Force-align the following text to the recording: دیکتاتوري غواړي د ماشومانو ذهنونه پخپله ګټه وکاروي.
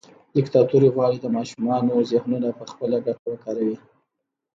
دیکتاتوري 0.35 0.89
غواړي 0.95 1.17
د 1.21 1.27
ماشومانو 1.35 1.93
ذهنونه 2.11 2.47
پخپله 2.59 2.97
ګټه 3.05 3.25
وکاروي. 3.29 3.77